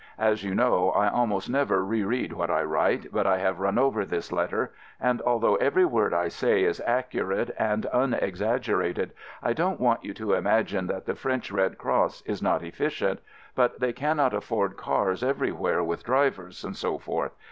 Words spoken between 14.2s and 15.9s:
afford cars everywhere